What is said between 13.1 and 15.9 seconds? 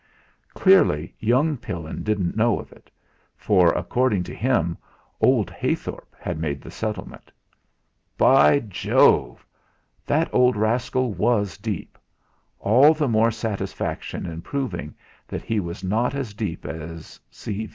satisfaction in proving that he was